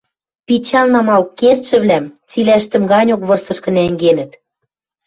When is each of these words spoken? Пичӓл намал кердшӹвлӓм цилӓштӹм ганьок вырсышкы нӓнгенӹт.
Пичӓл 0.45 0.87
намал 0.95 1.23
кердшӹвлӓм 1.39 2.05
цилӓштӹм 2.29 2.83
ганьок 2.91 3.21
вырсышкы 3.27 3.69
нӓнгенӹт. 3.75 4.31